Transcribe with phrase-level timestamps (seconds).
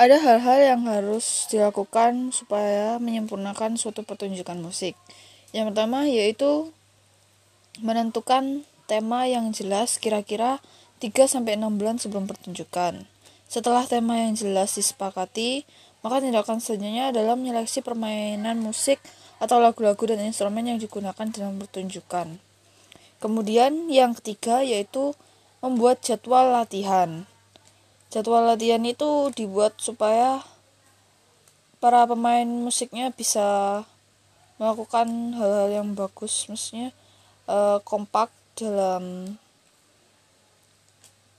[0.00, 4.96] ada hal-hal yang harus dilakukan supaya menyempurnakan suatu pertunjukan musik.
[5.52, 6.72] Yang pertama yaitu
[7.84, 10.64] menentukan tema yang jelas kira-kira
[11.04, 13.04] 3 sampai 6 bulan sebelum pertunjukan.
[13.44, 15.68] Setelah tema yang jelas disepakati,
[16.00, 19.04] maka tindakan selanjutnya adalah menyeleksi permainan musik
[19.36, 22.40] atau lagu-lagu dan instrumen yang digunakan dalam pertunjukan.
[23.20, 25.12] Kemudian yang ketiga yaitu
[25.60, 27.28] membuat jadwal latihan
[28.10, 30.42] jadwal latihan itu dibuat supaya
[31.78, 33.82] para pemain musiknya bisa
[34.60, 36.44] melakukan hal-hal yang bagus.
[36.50, 36.92] Maksudnya
[37.48, 38.28] uh, kompak
[38.58, 39.34] dalam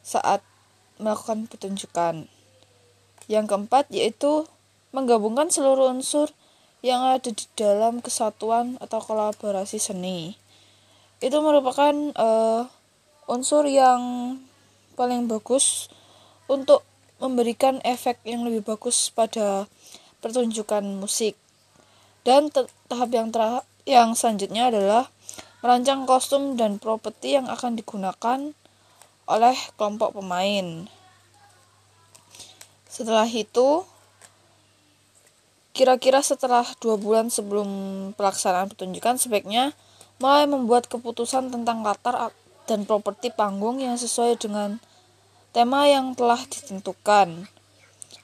[0.00, 0.40] saat
[0.96, 2.30] melakukan pertunjukan.
[3.28, 4.48] Yang keempat yaitu
[4.96, 6.32] menggabungkan seluruh unsur
[6.82, 10.34] yang ada di dalam kesatuan atau kolaborasi seni.
[11.22, 12.66] Itu merupakan uh,
[13.30, 14.34] unsur yang
[14.98, 15.86] paling bagus
[16.46, 16.82] untuk
[17.22, 19.70] memberikan efek yang lebih bagus pada
[20.18, 21.38] pertunjukan musik.
[22.22, 22.50] Dan
[22.90, 25.10] tahap yang ter yang selanjutnya adalah
[25.62, 28.54] merancang kostum dan properti yang akan digunakan
[29.26, 30.86] oleh kelompok pemain.
[32.86, 33.86] Setelah itu,
[35.72, 37.68] kira-kira setelah dua bulan sebelum
[38.14, 39.74] pelaksanaan pertunjukan, sebaiknya
[40.22, 42.30] mulai membuat keputusan tentang latar
[42.66, 44.78] dan properti panggung yang sesuai dengan
[45.52, 47.46] tema yang telah ditentukan.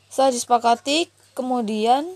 [0.08, 2.08] Setelah disepakati, kemudian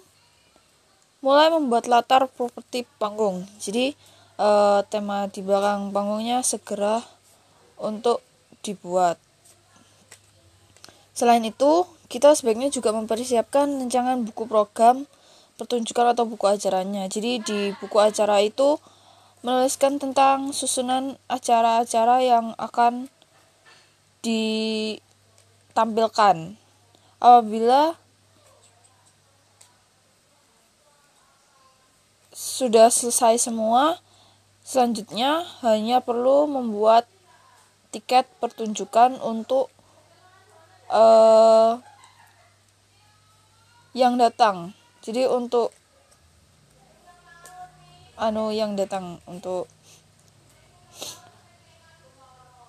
[1.22, 3.46] mulai membuat latar properti panggung.
[3.60, 3.94] Jadi
[4.40, 4.48] e,
[4.88, 7.04] tema di belakang panggungnya segera
[7.78, 8.24] untuk
[8.64, 9.20] dibuat.
[11.12, 15.04] Selain itu, kita sebaiknya juga mempersiapkan rancangan buku program
[15.60, 17.06] pertunjukan atau buku acaranya.
[17.06, 18.80] Jadi di buku acara itu
[19.46, 23.12] menuliskan tentang susunan acara-acara yang akan
[24.22, 26.54] ditampilkan.
[27.22, 27.94] Apabila
[32.32, 33.98] sudah selesai semua
[34.62, 37.10] selanjutnya hanya perlu membuat
[37.92, 39.68] tiket pertunjukan untuk
[40.88, 41.82] uh,
[43.92, 44.72] yang datang.
[45.02, 45.74] Jadi untuk
[48.16, 49.66] anu yang datang untuk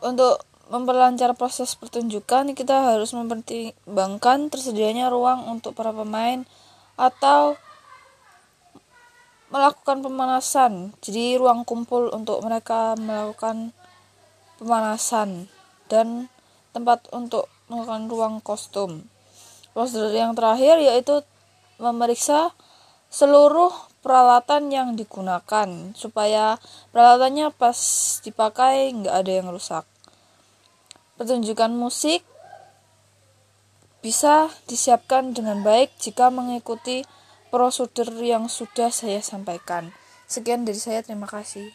[0.01, 6.47] untuk memperlancar proses pertunjukan, kita harus mempertimbangkan tersedianya ruang untuk para pemain
[6.95, 7.59] atau
[9.51, 10.95] melakukan pemanasan.
[11.03, 13.75] Jadi ruang kumpul untuk mereka melakukan
[14.57, 15.51] pemanasan
[15.91, 16.31] dan
[16.71, 19.05] tempat untuk melakukan ruang kostum.
[19.75, 21.21] Prosedur yang terakhir yaitu
[21.81, 22.53] memeriksa
[23.13, 23.69] seluruh
[24.01, 26.57] peralatan yang digunakan supaya
[26.89, 27.77] peralatannya pas
[28.25, 29.85] dipakai nggak ada yang rusak
[31.23, 32.19] pertunjukan musik
[34.03, 37.07] bisa disiapkan dengan baik jika mengikuti
[37.47, 39.95] prosedur yang sudah saya sampaikan.
[40.27, 41.71] Sekian dari saya, terima kasih.